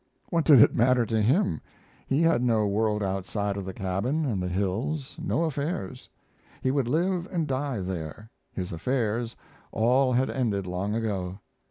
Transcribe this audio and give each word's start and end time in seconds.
What 0.31 0.45
did 0.45 0.63
it 0.63 0.73
matter 0.73 1.05
to 1.05 1.21
him? 1.21 1.61
He 2.07 2.23
had 2.23 2.41
no 2.41 2.65
world 2.65 3.03
outside 3.03 3.55
of 3.55 3.65
the 3.65 3.71
cabin 3.75 4.25
and 4.25 4.41
the 4.41 4.47
hills, 4.47 5.15
no 5.21 5.43
affairs; 5.43 6.09
he 6.63 6.71
would 6.71 6.87
live 6.87 7.27
and 7.31 7.45
die 7.45 7.81
there; 7.81 8.31
his 8.51 8.73
affairs 8.73 9.35
all 9.71 10.13
had 10.13 10.31
ended 10.31 10.65
long 10.65 10.95
ago. 10.95 11.37